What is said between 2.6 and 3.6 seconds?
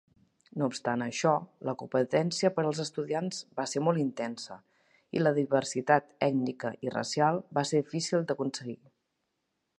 als estudiants